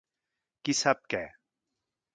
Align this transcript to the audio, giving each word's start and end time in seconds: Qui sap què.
Qui 0.69 0.75
sap 0.79 1.05
què. 1.15 1.23